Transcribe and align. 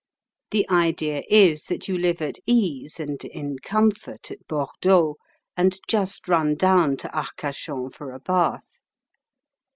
The 0.49 0.67
idea 0.67 1.21
is 1.29 1.65
that 1.65 1.87
you 1.87 1.95
live 1.95 2.23
at 2.23 2.39
ease 2.47 2.99
and 2.99 3.23
in 3.23 3.59
comfort 3.59 4.31
at 4.31 4.47
Bordeaux, 4.47 5.17
and 5.55 5.79
just 5.87 6.27
run 6.27 6.55
down 6.55 6.97
to 7.05 7.15
Arcachon 7.15 7.91
for 7.91 8.11
a 8.11 8.19
bath. 8.19 8.79